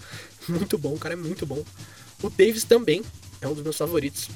muito 0.48 0.78
bom, 0.78 0.94
o 0.94 0.98
cara 0.98 1.12
é 1.12 1.16
muito 1.16 1.44
bom. 1.44 1.62
O 2.22 2.30
Davis 2.30 2.64
também 2.64 3.02
é 3.42 3.46
um 3.46 3.52
dos 3.52 3.62
meus 3.62 3.76
favoritos. 3.76 4.30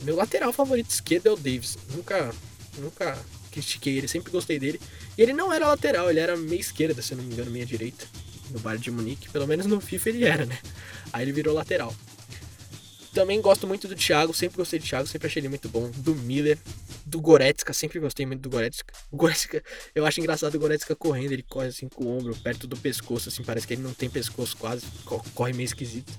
Meu 0.00 0.16
lateral 0.16 0.54
favorito 0.54 0.88
esquerdo 0.88 1.26
é 1.26 1.32
o 1.32 1.36
Davis. 1.36 1.76
Nunca, 1.94 2.34
nunca 2.78 3.18
critiquei 3.54 3.96
ele, 3.96 4.08
sempre 4.08 4.32
gostei 4.32 4.58
dele. 4.58 4.80
E 5.16 5.22
ele 5.22 5.32
não 5.32 5.52
era 5.52 5.68
lateral, 5.68 6.10
ele 6.10 6.20
era 6.20 6.36
meia 6.36 6.60
esquerda, 6.60 7.00
se 7.00 7.12
eu 7.12 7.18
não 7.18 7.24
me 7.24 7.32
engano, 7.32 7.50
meia 7.50 7.64
direita. 7.64 8.06
No 8.50 8.58
Bayern 8.58 8.82
de 8.82 8.90
Munique, 8.90 9.30
pelo 9.30 9.46
menos 9.46 9.66
no 9.66 9.80
FIFA 9.80 10.08
ele 10.10 10.24
era, 10.24 10.44
né? 10.44 10.58
Aí 11.12 11.24
ele 11.24 11.32
virou 11.32 11.54
lateral. 11.54 11.94
Também 13.12 13.40
gosto 13.40 13.66
muito 13.66 13.86
do 13.86 13.94
Thiago, 13.94 14.34
sempre 14.34 14.56
gostei 14.56 14.80
do 14.80 14.84
Thiago, 14.84 15.06
sempre 15.06 15.28
achei 15.28 15.40
ele 15.40 15.48
muito 15.48 15.68
bom. 15.68 15.88
Do 15.96 16.16
Miller, 16.16 16.58
do 17.06 17.20
Goretzka, 17.20 17.72
sempre 17.72 18.00
gostei 18.00 18.26
muito 18.26 18.40
do 18.40 18.50
Goretzka. 18.50 18.92
O 19.10 19.16
Goretzka, 19.16 19.62
eu 19.94 20.04
acho 20.04 20.20
engraçado 20.20 20.56
o 20.56 20.58
Goretzka 20.58 20.96
correndo, 20.96 21.32
ele 21.32 21.44
corre 21.44 21.68
assim 21.68 21.88
com 21.88 22.04
o 22.04 22.18
ombro 22.18 22.34
perto 22.36 22.66
do 22.66 22.76
pescoço, 22.76 23.28
assim, 23.28 23.44
parece 23.44 23.66
que 23.66 23.74
ele 23.74 23.82
não 23.82 23.94
tem 23.94 24.10
pescoço 24.10 24.56
quase, 24.56 24.84
corre 25.32 25.52
meio 25.52 25.66
esquisito. 25.66 26.12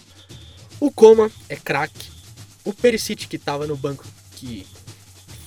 O 0.79 0.89
Coma 0.89 1.29
é 1.49 1.55
craque. 1.55 2.09
O 2.63 2.73
Perisic 2.73 3.27
que 3.27 3.37
tava 3.37 3.67
no 3.67 3.77
banco, 3.77 4.05
que 4.31 4.65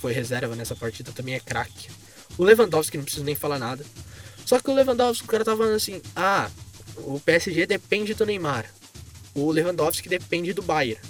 foi 0.01 0.13
reserva 0.13 0.55
nessa 0.55 0.77
partida, 0.77 1.13
também 1.13 1.35
é 1.35 1.41
craque. 1.41 1.89
O 2.37 2.45
Lewandowski, 2.45 2.97
não 2.97 3.05
preciso 3.05 3.25
nem 3.25 3.35
falar 3.35 3.59
nada. 3.59 3.85
Só 4.45 4.59
que 4.59 4.71
o 4.71 4.75
Lewandowski, 4.75 5.25
o 5.25 5.29
cara 5.29 5.45
tava 5.45 5.59
falando 5.59 5.75
assim, 5.75 6.01
ah, 6.15 6.51
o 6.99 7.21
PSG 7.21 7.67
depende 7.67 8.15
do 8.15 8.25
Neymar. 8.25 8.67
O 9.35 9.51
Lewandowski 9.51 10.09
depende 10.09 10.53
do 10.53 10.63
Bayern. 10.63 11.01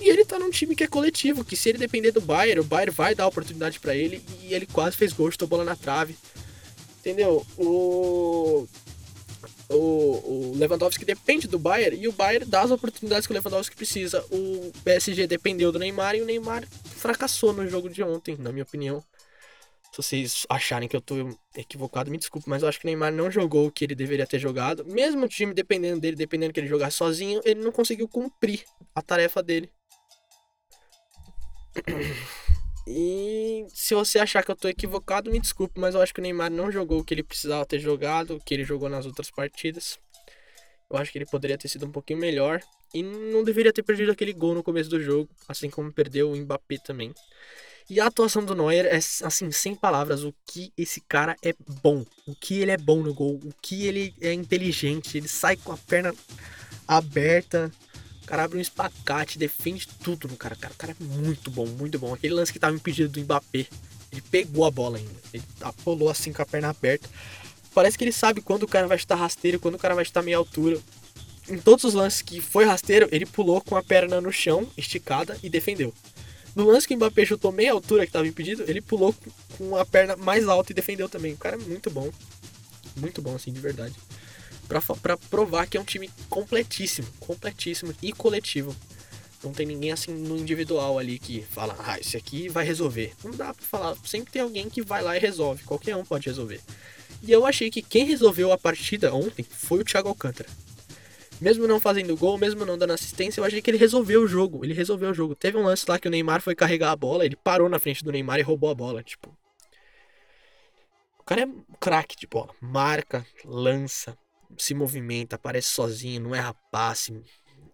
E 0.00 0.08
ele 0.08 0.24
tá 0.24 0.38
num 0.38 0.50
time 0.50 0.74
que 0.74 0.82
é 0.82 0.88
coletivo, 0.88 1.44
que 1.44 1.56
se 1.56 1.68
ele 1.68 1.78
depender 1.78 2.10
do 2.10 2.20
Bayern, 2.20 2.60
o 2.60 2.64
Bayern 2.64 2.94
vai 2.94 3.14
dar 3.14 3.26
oportunidade 3.26 3.78
para 3.78 3.94
ele 3.94 4.24
e 4.42 4.52
ele 4.52 4.66
quase 4.66 4.96
fez 4.96 5.12
gol, 5.12 5.30
chutou 5.30 5.46
bola 5.46 5.64
na 5.64 5.76
trave. 5.76 6.16
Entendeu? 6.98 7.46
O 7.56 8.66
o, 9.72 10.52
o 10.52 10.52
Lewandowski 10.56 11.04
depende 11.04 11.48
do 11.48 11.58
Bayern 11.58 12.00
e 12.00 12.08
o 12.08 12.12
Bayern 12.12 12.46
dá 12.46 12.62
as 12.62 12.70
oportunidades 12.70 13.26
que 13.26 13.32
o 13.32 13.36
Lewandowski 13.36 13.74
precisa. 13.74 14.24
O 14.30 14.72
PSG 14.84 15.26
dependeu 15.26 15.72
do 15.72 15.78
Neymar 15.78 16.14
e 16.14 16.22
o 16.22 16.24
Neymar 16.24 16.66
fracassou 16.96 17.52
no 17.52 17.66
jogo 17.68 17.88
de 17.88 18.02
ontem, 18.02 18.36
na 18.36 18.52
minha 18.52 18.62
opinião. 18.62 19.02
Se 19.92 19.98
vocês 19.98 20.46
acharem 20.48 20.88
que 20.88 20.96
eu 20.96 21.02
tô 21.02 21.36
equivocado, 21.54 22.10
me 22.10 22.16
desculpe, 22.16 22.48
mas 22.48 22.62
eu 22.62 22.68
acho 22.68 22.80
que 22.80 22.86
o 22.86 22.88
Neymar 22.88 23.12
não 23.12 23.30
jogou 23.30 23.66
o 23.66 23.70
que 23.70 23.84
ele 23.84 23.94
deveria 23.94 24.26
ter 24.26 24.38
jogado. 24.38 24.84
Mesmo 24.86 25.26
o 25.26 25.28
time 25.28 25.52
dependendo 25.52 26.00
dele, 26.00 26.16
dependendo 26.16 26.52
que 26.52 26.60
ele 26.60 26.66
jogasse 26.66 26.96
sozinho, 26.96 27.42
ele 27.44 27.60
não 27.60 27.70
conseguiu 27.70 28.08
cumprir 28.08 28.64
a 28.94 29.02
tarefa 29.02 29.42
dele. 29.42 29.70
E 32.86 33.64
se 33.68 33.94
você 33.94 34.18
achar 34.18 34.44
que 34.44 34.50
eu 34.50 34.56
tô 34.56 34.68
equivocado, 34.68 35.30
me 35.30 35.38
desculpe, 35.38 35.78
mas 35.78 35.94
eu 35.94 36.02
acho 36.02 36.12
que 36.12 36.20
o 36.20 36.22
Neymar 36.22 36.50
não 36.50 36.70
jogou 36.70 37.00
o 37.00 37.04
que 37.04 37.14
ele 37.14 37.22
precisava 37.22 37.64
ter 37.64 37.78
jogado, 37.78 38.36
o 38.36 38.40
que 38.40 38.54
ele 38.54 38.64
jogou 38.64 38.88
nas 38.88 39.06
outras 39.06 39.30
partidas. 39.30 39.98
Eu 40.90 40.98
acho 40.98 41.10
que 41.10 41.18
ele 41.18 41.26
poderia 41.26 41.56
ter 41.56 41.68
sido 41.68 41.86
um 41.86 41.92
pouquinho 41.92 42.18
melhor 42.18 42.60
e 42.92 43.02
não 43.02 43.42
deveria 43.42 43.72
ter 43.72 43.82
perdido 43.82 44.12
aquele 44.12 44.32
gol 44.32 44.54
no 44.54 44.62
começo 44.62 44.90
do 44.90 45.00
jogo, 45.00 45.30
assim 45.48 45.70
como 45.70 45.92
perdeu 45.92 46.30
o 46.30 46.36
Mbappé 46.36 46.76
também. 46.84 47.14
E 47.88 48.00
a 48.00 48.06
atuação 48.06 48.44
do 48.44 48.54
Neuer 48.54 48.86
é 48.86 48.96
assim, 48.96 49.50
sem 49.50 49.74
palavras, 49.74 50.22
o 50.22 50.34
que 50.46 50.72
esse 50.76 51.00
cara 51.00 51.36
é 51.42 51.54
bom, 51.82 52.04
o 52.26 52.34
que 52.34 52.60
ele 52.60 52.70
é 52.70 52.76
bom 52.76 53.02
no 53.02 53.12
gol, 53.12 53.40
o 53.42 53.52
que 53.60 53.86
ele 53.86 54.14
é 54.20 54.32
inteligente, 54.32 55.18
ele 55.18 55.28
sai 55.28 55.56
com 55.56 55.72
a 55.72 55.76
perna 55.76 56.14
aberta, 56.86 57.72
o 58.22 58.26
cara 58.26 58.44
abre 58.44 58.58
um 58.58 58.60
espacate, 58.60 59.38
defende 59.38 59.88
tudo 60.02 60.28
no 60.28 60.36
cara. 60.36 60.54
Cara, 60.56 60.72
o 60.72 60.76
cara 60.76 60.96
é 60.98 61.04
muito 61.04 61.50
bom, 61.50 61.66
muito 61.66 61.98
bom. 61.98 62.14
Aquele 62.14 62.34
lance 62.34 62.52
que 62.52 62.58
tava 62.58 62.74
impedido 62.74 63.08
do 63.08 63.20
Mbappé, 63.20 63.66
ele 64.12 64.22
pegou 64.30 64.64
a 64.64 64.70
bola 64.70 64.98
ainda, 64.98 65.10
ele 65.32 65.42
apolou 65.60 66.08
assim 66.08 66.32
com 66.32 66.42
a 66.42 66.46
perna 66.46 66.70
aberta. 66.70 67.08
Parece 67.74 67.96
que 67.96 68.04
ele 68.04 68.12
sabe 68.12 68.40
quando 68.40 68.64
o 68.64 68.68
cara 68.68 68.86
vai 68.86 68.96
estar 68.96 69.14
rasteiro, 69.14 69.58
quando 69.58 69.74
o 69.74 69.78
cara 69.78 69.94
vai 69.94 70.02
estar 70.02 70.22
meia 70.22 70.36
altura. 70.36 70.78
Em 71.48 71.58
todos 71.58 71.84
os 71.84 71.94
lances 71.94 72.22
que 72.22 72.40
foi 72.40 72.64
rasteiro, 72.64 73.08
ele 73.10 73.26
pulou 73.26 73.60
com 73.60 73.76
a 73.76 73.82
perna 73.82 74.20
no 74.20 74.30
chão, 74.30 74.70
esticada, 74.76 75.36
e 75.42 75.48
defendeu. 75.48 75.92
No 76.54 76.66
lance 76.66 76.86
que 76.86 76.94
o 76.94 76.96
Mbappé 76.96 77.24
chutou 77.24 77.50
meia 77.50 77.72
altura 77.72 78.02
que 78.02 78.10
estava 78.10 78.26
impedido, 78.26 78.62
ele 78.68 78.80
pulou 78.80 79.14
com 79.56 79.76
a 79.76 79.86
perna 79.86 80.16
mais 80.16 80.46
alta 80.46 80.70
e 80.70 80.74
defendeu 80.74 81.08
também. 81.08 81.32
O 81.32 81.38
cara 81.38 81.56
é 81.56 81.58
muito 81.58 81.90
bom. 81.90 82.10
Muito 82.96 83.22
bom, 83.22 83.34
assim, 83.34 83.52
de 83.52 83.60
verdade. 83.60 83.94
Pra 85.02 85.16
provar 85.16 85.66
que 85.66 85.76
é 85.76 85.80
um 85.80 85.84
time 85.84 86.10
completíssimo, 86.30 87.08
completíssimo 87.20 87.94
e 88.00 88.12
coletivo. 88.12 88.74
Não 89.42 89.52
tem 89.52 89.66
ninguém 89.66 89.90
assim 89.90 90.12
no 90.12 90.36
individual 90.36 90.98
ali 90.98 91.18
que 91.18 91.42
fala, 91.42 91.76
ah, 91.80 91.98
esse 91.98 92.16
aqui 92.16 92.48
vai 92.48 92.64
resolver. 92.64 93.12
Não 93.24 93.32
dá 93.32 93.52
pra 93.52 93.64
falar. 93.64 93.96
Sempre 94.04 94.32
tem 94.32 94.42
alguém 94.42 94.70
que 94.70 94.82
vai 94.82 95.02
lá 95.02 95.16
e 95.16 95.20
resolve. 95.20 95.64
Qualquer 95.64 95.96
um 95.96 96.04
pode 96.04 96.26
resolver. 96.26 96.60
E 97.22 97.30
eu 97.30 97.44
achei 97.44 97.70
que 97.70 97.82
quem 97.82 98.04
resolveu 98.04 98.52
a 98.52 98.58
partida 98.58 99.12
ontem 99.12 99.42
foi 99.42 99.80
o 99.80 99.84
Thiago 99.84 100.08
Alcântara. 100.08 100.48
Mesmo 101.40 101.66
não 101.66 101.80
fazendo 101.80 102.16
gol, 102.16 102.38
mesmo 102.38 102.64
não 102.64 102.78
dando 102.78 102.92
assistência, 102.92 103.40
eu 103.40 103.44
achei 103.44 103.60
que 103.60 103.68
ele 103.68 103.78
resolveu 103.78 104.22
o 104.22 104.28
jogo. 104.28 104.64
Ele 104.64 104.72
resolveu 104.72 105.10
o 105.10 105.14
jogo. 105.14 105.34
Teve 105.34 105.56
um 105.56 105.64
lance 105.64 105.84
lá 105.88 105.98
que 105.98 106.06
o 106.06 106.10
Neymar 106.10 106.40
foi 106.40 106.54
carregar 106.54 106.92
a 106.92 106.96
bola, 106.96 107.24
ele 107.24 107.34
parou 107.34 107.68
na 107.68 107.80
frente 107.80 108.04
do 108.04 108.12
Neymar 108.12 108.38
e 108.38 108.42
roubou 108.42 108.70
a 108.70 108.74
bola. 108.74 109.02
Tipo. 109.02 109.36
O 111.18 111.24
cara 111.24 111.42
é 111.42 111.48
craque 111.80 112.16
de 112.16 112.28
bola. 112.28 112.54
Marca, 112.60 113.26
lança, 113.44 114.16
se 114.58 114.74
movimenta, 114.74 115.36
aparece 115.36 115.68
sozinho, 115.68 116.20
não 116.20 116.34
erra 116.34 116.54
passe. 116.70 117.22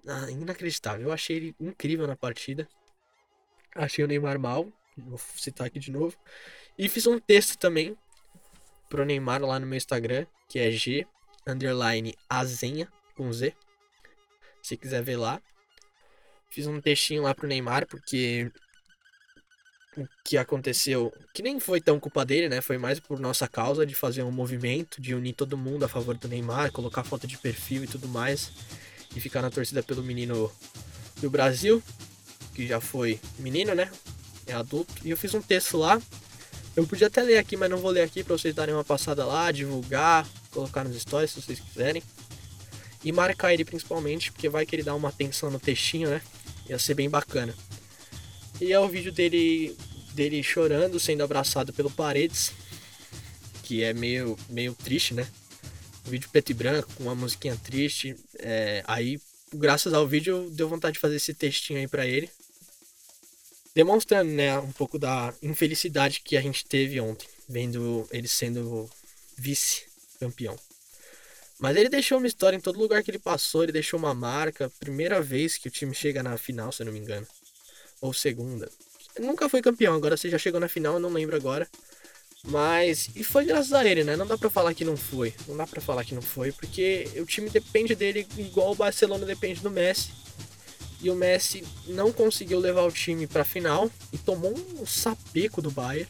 Ah, 0.06 0.30
inacreditável. 0.30 1.08
Eu 1.08 1.12
achei 1.12 1.36
ele 1.36 1.56
incrível 1.60 2.06
na 2.06 2.16
partida. 2.16 2.68
Achei 3.74 4.04
o 4.04 4.08
Neymar 4.08 4.38
mal. 4.38 4.66
Vou 4.96 5.18
citar 5.18 5.66
aqui 5.66 5.78
de 5.78 5.90
novo. 5.90 6.16
E 6.76 6.88
fiz 6.88 7.06
um 7.06 7.18
texto 7.18 7.58
também 7.58 7.96
pro 8.88 9.04
Neymar 9.04 9.42
lá 9.42 9.58
no 9.58 9.66
meu 9.66 9.76
Instagram, 9.76 10.26
que 10.48 10.58
é 10.58 10.70
G 10.70 11.06
underline 11.46 12.14
Azenha 12.28 12.90
com 13.14 13.32
Z. 13.32 13.54
Se 14.62 14.76
quiser 14.76 15.02
ver 15.02 15.16
lá. 15.16 15.40
Fiz 16.50 16.66
um 16.66 16.80
textinho 16.80 17.22
lá 17.22 17.34
pro 17.34 17.46
Neymar, 17.46 17.86
porque 17.86 18.50
o 20.02 20.08
que 20.24 20.36
aconteceu, 20.36 21.12
que 21.32 21.42
nem 21.42 21.58
foi 21.58 21.80
tão 21.80 21.98
culpa 21.98 22.24
dele, 22.24 22.48
né? 22.48 22.60
Foi 22.60 22.78
mais 22.78 23.00
por 23.00 23.18
nossa 23.18 23.46
causa 23.48 23.84
de 23.84 23.94
fazer 23.94 24.22
um 24.22 24.30
movimento, 24.30 25.00
de 25.00 25.14
unir 25.14 25.34
todo 25.34 25.56
mundo 25.56 25.84
a 25.84 25.88
favor 25.88 26.16
do 26.16 26.28
Neymar, 26.28 26.72
colocar 26.72 27.04
foto 27.04 27.26
de 27.26 27.36
perfil 27.38 27.84
e 27.84 27.86
tudo 27.86 28.08
mais, 28.08 28.52
e 29.14 29.20
ficar 29.20 29.42
na 29.42 29.50
torcida 29.50 29.82
pelo 29.82 30.02
menino 30.02 30.50
do 31.20 31.30
Brasil, 31.30 31.82
que 32.54 32.66
já 32.66 32.80
foi 32.80 33.20
menino, 33.38 33.74
né? 33.74 33.90
É 34.46 34.52
adulto. 34.52 34.92
E 35.04 35.10
eu 35.10 35.16
fiz 35.16 35.34
um 35.34 35.42
texto 35.42 35.76
lá. 35.76 36.00
Eu 36.76 36.86
podia 36.86 37.08
até 37.08 37.22
ler 37.22 37.38
aqui, 37.38 37.56
mas 37.56 37.68
não 37.68 37.78
vou 37.78 37.90
ler 37.90 38.02
aqui 38.02 38.22
para 38.22 38.36
vocês 38.36 38.54
darem 38.54 38.74
uma 38.74 38.84
passada 38.84 39.24
lá, 39.24 39.50
divulgar, 39.50 40.26
colocar 40.50 40.84
nos 40.84 41.00
stories 41.00 41.32
se 41.32 41.42
vocês 41.42 41.60
quiserem. 41.60 42.02
E 43.04 43.12
marcar 43.12 43.52
ele 43.52 43.64
principalmente, 43.64 44.32
porque 44.32 44.48
vai 44.48 44.64
que 44.64 44.74
ele 44.76 44.82
dá 44.82 44.94
uma 44.94 45.08
atenção 45.08 45.50
no 45.50 45.58
textinho, 45.60 46.08
né? 46.08 46.22
Ia 46.68 46.78
ser 46.78 46.94
bem 46.94 47.08
bacana. 47.08 47.54
E 48.60 48.72
é 48.72 48.80
o 48.80 48.88
vídeo 48.88 49.12
dele, 49.12 49.76
dele 50.18 50.42
chorando, 50.42 50.98
sendo 50.98 51.22
abraçado 51.22 51.72
pelo 51.72 51.88
Paredes, 51.88 52.50
que 53.62 53.84
é 53.84 53.94
meio, 53.94 54.36
meio 54.48 54.74
triste, 54.74 55.14
né? 55.14 55.30
Um 56.04 56.10
vídeo 56.10 56.28
preto 56.28 56.50
e 56.50 56.54
branco, 56.54 56.92
com 56.96 57.04
uma 57.04 57.14
musiquinha 57.14 57.56
triste. 57.56 58.16
É, 58.40 58.82
aí, 58.88 59.20
graças 59.54 59.94
ao 59.94 60.08
vídeo, 60.08 60.50
deu 60.50 60.68
vontade 60.68 60.94
de 60.94 60.98
fazer 60.98 61.14
esse 61.14 61.32
textinho 61.32 61.78
aí 61.78 61.86
pra 61.86 62.04
ele. 62.04 62.28
Demonstrando, 63.76 64.32
né, 64.32 64.58
um 64.58 64.72
pouco 64.72 64.98
da 64.98 65.32
infelicidade 65.40 66.20
que 66.20 66.36
a 66.36 66.40
gente 66.40 66.66
teve 66.66 67.00
ontem, 67.00 67.28
vendo 67.48 68.08
ele 68.10 68.26
sendo 68.26 68.90
vice-campeão. 69.36 70.58
Mas 71.60 71.76
ele 71.76 71.88
deixou 71.88 72.18
uma 72.18 72.26
história 72.26 72.56
em 72.56 72.60
todo 72.60 72.78
lugar 72.78 73.04
que 73.04 73.10
ele 73.12 73.20
passou, 73.20 73.62
ele 73.62 73.70
deixou 73.70 74.00
uma 74.00 74.14
marca. 74.14 74.68
Primeira 74.80 75.22
vez 75.22 75.56
que 75.56 75.68
o 75.68 75.70
time 75.70 75.94
chega 75.94 76.24
na 76.24 76.36
final, 76.36 76.72
se 76.72 76.82
eu 76.82 76.86
não 76.86 76.92
me 76.92 76.98
engano. 76.98 77.26
Ou 78.00 78.12
segunda. 78.12 78.68
Nunca 79.18 79.48
foi 79.48 79.60
campeão, 79.62 79.94
agora 79.94 80.16
você 80.16 80.28
já 80.28 80.38
chegou 80.38 80.60
na 80.60 80.68
final, 80.68 80.98
não 80.98 81.10
lembro 81.10 81.36
agora. 81.36 81.68
Mas. 82.44 83.10
E 83.16 83.24
foi 83.24 83.44
graças 83.44 83.72
a 83.72 83.84
ele, 83.84 84.04
né? 84.04 84.16
Não 84.16 84.26
dá 84.26 84.38
pra 84.38 84.48
falar 84.48 84.74
que 84.74 84.84
não 84.84 84.96
foi. 84.96 85.34
Não 85.46 85.56
dá 85.56 85.66
pra 85.66 85.80
falar 85.80 86.04
que 86.04 86.14
não 86.14 86.22
foi, 86.22 86.52
porque 86.52 87.08
o 87.16 87.26
time 87.26 87.50
depende 87.50 87.94
dele 87.94 88.26
igual 88.36 88.72
o 88.72 88.76
Barcelona 88.76 89.26
depende 89.26 89.60
do 89.60 89.70
Messi. 89.70 90.12
E 91.00 91.10
o 91.10 91.14
Messi 91.14 91.64
não 91.86 92.12
conseguiu 92.12 92.58
levar 92.58 92.82
o 92.82 92.90
time 92.90 93.26
pra 93.26 93.44
final 93.44 93.90
e 94.12 94.18
tomou 94.18 94.54
um 94.80 94.86
sapeco 94.86 95.62
do 95.62 95.70
Bayern. 95.70 96.08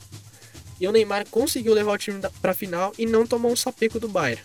E 0.80 0.86
o 0.86 0.92
Neymar 0.92 1.26
conseguiu 1.28 1.74
levar 1.74 1.92
o 1.92 1.98
time 1.98 2.20
pra 2.40 2.54
final 2.54 2.92
e 2.96 3.04
não 3.04 3.26
tomou 3.26 3.50
um 3.50 3.56
sapeco 3.56 3.98
do 3.98 4.08
Bayern 4.08 4.40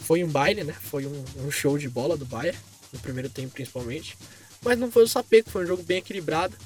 foi 0.00 0.22
um 0.22 0.28
baile, 0.28 0.64
né? 0.64 0.72
Foi 0.72 1.06
um, 1.06 1.24
um, 1.44 1.50
show 1.50 1.76
de 1.78 1.88
bola 1.88 2.16
do 2.16 2.24
Bayern, 2.24 2.58
no 2.92 2.98
primeiro 3.00 3.28
tempo 3.28 3.52
principalmente. 3.52 4.16
Mas 4.62 4.78
não 4.78 4.90
foi 4.90 5.04
o 5.04 5.08
sapeco, 5.08 5.50
foi 5.50 5.64
um 5.64 5.66
jogo 5.66 5.82
bem 5.82 5.98
equilibrado. 5.98 6.56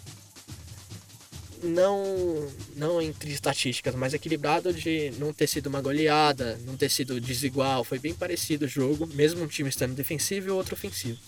Não, 1.63 2.53
não 2.75 3.01
entre 3.01 3.31
estatísticas, 3.31 3.95
mas 3.95 4.13
equilibrado 4.13 4.73
de 4.73 5.13
não 5.19 5.33
ter 5.33 5.47
sido 5.47 5.69
uma 5.69 5.81
goleada, 5.81 6.59
não 6.67 6.77
ter 6.77 6.91
sido 6.91 7.21
desigual. 7.21 7.85
Foi 7.85 8.01
bem 8.01 8.13
parecido 8.13 8.65
o 8.65 8.69
jogo, 8.69 9.07
mesmo 9.07 9.45
um 9.45 9.47
time 9.47 9.69
estando 9.69 9.95
defensivo 9.95 10.49
e 10.49 10.51
outro 10.51 10.75
ofensivo. 10.75 11.19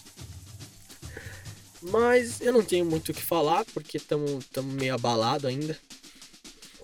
Mas 1.81 2.41
eu 2.41 2.53
não 2.53 2.65
tenho 2.65 2.85
muito 2.85 3.11
o 3.11 3.15
que 3.15 3.23
falar, 3.23 3.65
porque 3.67 3.99
estamos 3.99 4.45
meio 4.65 4.95
abalado 4.95 5.47
ainda 5.47 5.79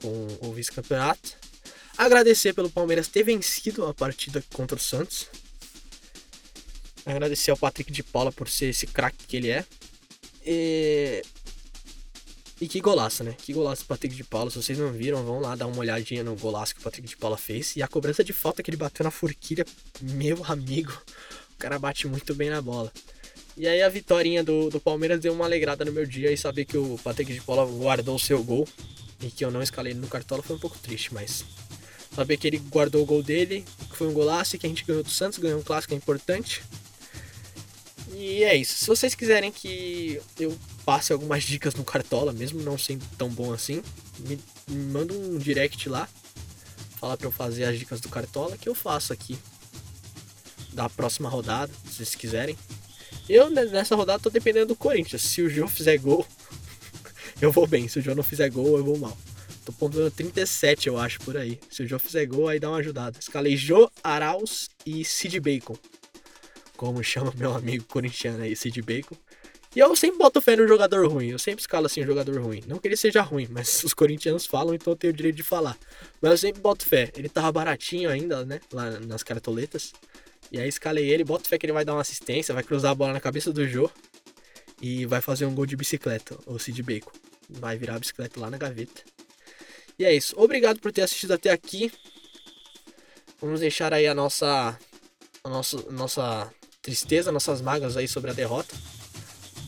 com 0.00 0.26
o 0.42 0.52
vice-campeonato. 0.52 1.36
Agradecer 1.96 2.52
pelo 2.52 2.70
Palmeiras 2.70 3.08
ter 3.08 3.22
vencido 3.22 3.84
a 3.86 3.92
partida 3.92 4.42
contra 4.52 4.76
o 4.76 4.80
Santos. 4.80 5.26
Agradecer 7.04 7.50
ao 7.50 7.56
Patrick 7.56 7.90
de 7.90 8.02
Paula 8.02 8.30
por 8.30 8.48
ser 8.48 8.66
esse 8.66 8.86
craque 8.86 9.26
que 9.26 9.36
ele 9.36 9.50
é. 9.50 9.64
E... 10.44 11.22
e 12.60 12.68
que 12.68 12.80
golaço, 12.80 13.24
né? 13.24 13.34
Que 13.38 13.52
golaço 13.52 13.82
do 13.82 13.86
Patrick 13.86 14.14
de 14.14 14.24
Paula. 14.24 14.50
Se 14.50 14.62
vocês 14.62 14.78
não 14.78 14.92
viram, 14.92 15.24
vão 15.24 15.40
lá 15.40 15.56
dar 15.56 15.66
uma 15.66 15.78
olhadinha 15.78 16.22
no 16.22 16.36
golaço 16.36 16.74
que 16.74 16.80
o 16.80 16.84
Patrick 16.84 17.08
de 17.08 17.16
Paula 17.16 17.36
fez. 17.36 17.74
E 17.76 17.82
a 17.82 17.88
cobrança 17.88 18.22
de 18.22 18.32
falta 18.32 18.62
que 18.62 18.70
ele 18.70 18.76
bateu 18.76 19.04
na 19.04 19.10
forquilha, 19.10 19.64
meu 20.02 20.44
amigo. 20.44 20.92
O 21.54 21.58
cara 21.58 21.78
bate 21.78 22.06
muito 22.06 22.34
bem 22.34 22.50
na 22.50 22.60
bola. 22.60 22.92
E 23.56 23.66
aí 23.66 23.82
a 23.82 23.88
vitória 23.88 24.44
do, 24.44 24.70
do 24.70 24.80
Palmeiras 24.80 25.20
deu 25.20 25.32
uma 25.32 25.44
alegrada 25.44 25.84
no 25.84 25.92
meu 25.92 26.06
dia 26.06 26.30
e 26.30 26.36
saber 26.36 26.64
que 26.64 26.76
o 26.76 26.98
Patrick 27.02 27.32
de 27.32 27.40
Paula 27.40 27.64
guardou 27.66 28.16
o 28.16 28.18
seu 28.18 28.42
gol 28.42 28.66
e 29.22 29.30
que 29.30 29.44
eu 29.44 29.50
não 29.50 29.62
escalei 29.62 29.92
ele 29.92 30.00
no 30.00 30.06
cartola 30.06 30.42
foi 30.42 30.56
um 30.56 30.58
pouco 30.58 30.78
triste, 30.78 31.12
mas 31.12 31.44
Saber 32.14 32.36
que 32.36 32.46
ele 32.46 32.58
guardou 32.58 33.02
o 33.02 33.06
gol 33.06 33.22
dele, 33.22 33.64
que 33.88 33.96
foi 33.96 34.08
um 34.08 34.12
golaço 34.12 34.56
e 34.56 34.58
que 34.58 34.66
a 34.66 34.68
gente 34.68 34.84
ganhou 34.84 35.02
do 35.02 35.10
Santos, 35.10 35.38
ganhou 35.38 35.60
um 35.60 35.62
clássico 35.62 35.94
é 35.94 35.96
importante. 35.96 36.60
E 38.12 38.42
é 38.44 38.56
isso. 38.56 38.74
Se 38.78 38.86
vocês 38.86 39.14
quiserem 39.14 39.52
que 39.52 40.20
eu 40.38 40.56
passe 40.84 41.12
algumas 41.12 41.42
dicas 41.44 41.74
no 41.74 41.84
Cartola, 41.84 42.32
mesmo 42.32 42.60
não 42.62 42.76
sendo 42.76 43.04
tão 43.16 43.28
bom 43.28 43.52
assim, 43.52 43.82
me, 44.18 44.38
me 44.68 44.84
manda 44.92 45.14
um 45.14 45.38
direct 45.38 45.88
lá. 45.88 46.08
Fala 46.98 47.16
pra 47.16 47.26
eu 47.26 47.32
fazer 47.32 47.64
as 47.64 47.78
dicas 47.78 48.00
do 48.00 48.08
Cartola 48.08 48.58
que 48.58 48.68
eu 48.68 48.74
faço 48.74 49.12
aqui. 49.12 49.38
Da 50.72 50.88
próxima 50.88 51.28
rodada, 51.28 51.72
se 51.86 51.94
vocês 51.94 52.14
quiserem. 52.14 52.56
Eu 53.28 53.48
nessa 53.50 53.94
rodada 53.94 54.22
tô 54.22 54.30
dependendo 54.30 54.66
do 54.66 54.76
Corinthians. 54.76 55.22
Se 55.22 55.40
o 55.42 55.48
João 55.48 55.68
fizer 55.68 55.96
gol, 55.98 56.26
eu 57.40 57.50
vou 57.50 57.66
bem. 57.66 57.88
Se 57.88 57.98
o 57.98 58.02
João 58.02 58.16
não 58.16 58.22
fizer 58.22 58.50
gol, 58.50 58.76
eu 58.76 58.84
vou 58.84 58.98
mal. 58.98 59.16
Tô 59.64 59.72
pontuando 59.72 60.10
37, 60.10 60.88
eu 60.88 60.98
acho, 60.98 61.20
por 61.20 61.36
aí. 61.36 61.58
Se 61.70 61.82
o 61.82 61.86
Jô 61.86 61.98
fizer 61.98 62.26
gol, 62.26 62.48
aí 62.48 62.58
dá 62.58 62.68
uma 62.68 62.78
ajudada. 62.78 63.18
Escalei 63.18 63.56
Jô, 63.56 63.90
Arauz 64.02 64.68
e 64.84 65.04
Sid 65.04 65.38
Bacon. 65.38 65.76
Como 66.80 67.04
chama 67.04 67.30
meu 67.36 67.54
amigo 67.54 67.84
corintiano 67.84 68.42
aí, 68.42 68.56
Sid 68.56 68.80
Bacon. 68.80 69.14
E 69.76 69.80
eu 69.80 69.94
sempre 69.94 70.16
boto 70.16 70.40
fé 70.40 70.56
no 70.56 70.66
jogador 70.66 71.06
ruim. 71.06 71.28
Eu 71.28 71.38
sempre 71.38 71.60
escalo 71.60 71.84
assim, 71.84 72.02
um 72.02 72.06
jogador 72.06 72.40
ruim. 72.40 72.62
Não 72.66 72.78
que 72.78 72.88
ele 72.88 72.96
seja 72.96 73.20
ruim, 73.20 73.46
mas 73.50 73.84
os 73.84 73.92
corintianos 73.92 74.46
falam, 74.46 74.74
então 74.74 74.94
eu 74.94 74.96
tenho 74.96 75.12
o 75.12 75.14
direito 75.14 75.36
de 75.36 75.42
falar. 75.42 75.76
Mas 76.22 76.30
eu 76.30 76.38
sempre 76.38 76.62
boto 76.62 76.86
fé. 76.86 77.12
Ele 77.14 77.28
tava 77.28 77.52
baratinho 77.52 78.08
ainda, 78.08 78.46
né? 78.46 78.62
Lá 78.72 78.98
nas 78.98 79.22
cartoletas. 79.22 79.92
E 80.50 80.58
aí 80.58 80.70
escalei 80.70 81.10
ele, 81.10 81.22
boto 81.22 81.46
fé 81.46 81.58
que 81.58 81.66
ele 81.66 81.74
vai 81.74 81.84
dar 81.84 81.92
uma 81.92 82.00
assistência, 82.00 82.54
vai 82.54 82.62
cruzar 82.62 82.92
a 82.92 82.94
bola 82.94 83.12
na 83.12 83.20
cabeça 83.20 83.52
do 83.52 83.68
Jô. 83.68 83.90
E 84.80 85.04
vai 85.04 85.20
fazer 85.20 85.44
um 85.44 85.54
gol 85.54 85.66
de 85.66 85.76
bicicleta, 85.76 86.38
o 86.46 86.58
Sid 86.58 86.82
Bacon. 86.82 87.12
Vai 87.50 87.76
virar 87.76 87.96
a 87.96 87.98
bicicleta 87.98 88.40
lá 88.40 88.50
na 88.50 88.56
gaveta. 88.56 89.02
E 89.98 90.06
é 90.06 90.14
isso. 90.14 90.34
Obrigado 90.38 90.80
por 90.80 90.90
ter 90.92 91.02
assistido 91.02 91.34
até 91.34 91.50
aqui. 91.50 91.92
Vamos 93.38 93.60
deixar 93.60 93.92
aí 93.92 94.06
a 94.06 94.14
nossa 94.14 94.78
a 95.44 95.48
nossa, 95.48 95.76
nossa 95.90 96.52
tristeza, 96.82 97.32
nossas 97.32 97.60
mágoas 97.60 97.96
aí 97.96 98.08
sobre 98.08 98.30
a 98.30 98.34
derrota 98.34 98.74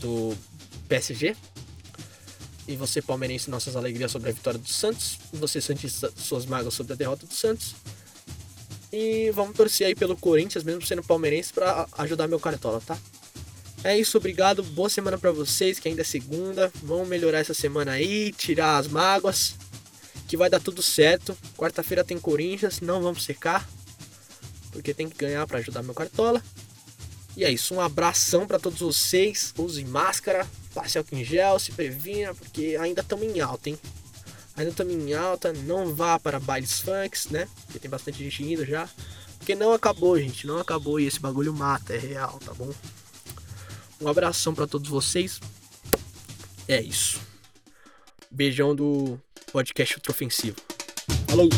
do 0.00 0.37
PSG. 0.88 1.37
E 2.66 2.76
você, 2.76 3.02
palmeirense, 3.02 3.50
nossas 3.50 3.75
alegrias 3.76 4.11
sobre 4.11 4.31
a 4.31 4.33
vitória 4.33 4.59
do 4.59 4.69
Santos. 4.69 5.19
E 5.33 5.37
você, 5.37 5.61
Santista, 5.61 6.12
suas 6.16 6.47
mágoas 6.47 6.75
sobre 6.75 6.92
a 6.92 6.97
derrota 6.97 7.26
do 7.26 7.35
Santos. 7.35 7.75
E 8.92 9.31
vamos 9.33 9.57
torcer 9.57 9.87
aí 9.87 9.95
pelo 9.95 10.16
Corinthians, 10.16 10.62
mesmo 10.62 10.85
sendo 10.85 11.02
palmeirense, 11.02 11.52
para 11.52 11.88
ajudar 11.99 12.28
meu 12.28 12.38
cartola, 12.38 12.81
tá? 12.81 12.99
É 13.83 13.99
isso, 13.99 14.16
obrigado. 14.16 14.62
Boa 14.62 14.88
semana 14.88 15.19
para 15.19 15.33
vocês, 15.33 15.81
que 15.81 15.88
ainda 15.88 16.02
é 16.02 16.04
segunda. 16.04 16.71
Vamos 16.83 17.09
melhorar 17.09 17.40
essa 17.40 17.54
semana 17.54 17.92
aí, 17.92 18.33
tirar 18.33 18.76
as 18.76 18.87
mágoas, 18.87 19.57
que 20.28 20.37
vai 20.37 20.49
dar 20.49 20.61
tudo 20.61 20.81
certo. 20.83 21.37
Quarta-feira 21.57 22.04
tem 22.04 22.19
Corinthians, 22.19 22.81
não 22.81 23.02
vamos 23.02 23.25
secar, 23.25 23.69
porque 24.71 24.95
tem 24.95 25.09
que 25.09 25.16
ganhar 25.16 25.47
para 25.49 25.59
ajudar 25.59 25.83
meu 25.83 25.95
cartola. 25.95 26.40
E 27.37 27.45
é 27.45 27.51
isso, 27.51 27.75
um 27.75 27.81
abração 27.81 28.47
para 28.47 28.59
todos 28.59 28.81
vocês. 28.81 29.55
Use 29.57 29.85
máscara, 29.85 30.47
passe 30.75 30.99
álcool 30.99 31.17
em 31.17 31.25
gel, 31.25 31.59
se 31.59 31.73
previna, 31.73 32.35
porque 32.35 32.77
ainda 32.81 33.01
estamos 33.01 33.27
em 33.27 33.41
alta, 33.41 33.71
hein? 33.71 33.79
Ainda 34.57 34.71
estamos 34.71 34.93
em 34.93 35.15
alta, 35.15 35.53
não 35.53 35.95
vá 35.95 36.19
para 36.19 36.39
bailes 36.39 36.81
funks, 36.81 37.29
né? 37.29 37.49
Porque 37.65 37.79
tem 37.79 37.91
bastante 37.91 38.23
gente 38.23 38.43
indo 38.43 38.65
já. 38.67 38.89
Porque 39.39 39.55
não 39.55 39.73
acabou, 39.73 40.19
gente, 40.19 40.47
não 40.47 40.59
acabou 40.59 41.01
e 41.01 41.07
esse 41.07 41.19
bagulho 41.19 41.53
mata, 41.53 41.95
é 41.95 41.99
real, 41.99 42.39
tá 42.45 42.53
bom? 42.53 42.73
Um 44.01 44.09
abração 44.09 44.55
para 44.55 44.67
todos 44.67 44.89
vocês. 44.89 45.41
É 46.69 46.81
isso. 46.81 47.21
Beijão 48.31 48.75
do 48.75 49.19
podcast 49.53 49.97
Ultra 49.97 50.12
Ofensivo. 50.12 50.57
Falou! 51.29 51.49